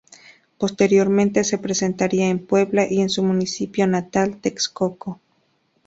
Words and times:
Posteriormente 0.57 1.43
se 1.43 1.59
presentaría 1.59 2.27
en 2.29 2.43
Puebla 2.43 2.87
y 2.89 3.01
en 3.01 3.09
su 3.11 3.21
municipio 3.21 3.85
natal: 3.85 4.37
Texcoco. 4.41 5.19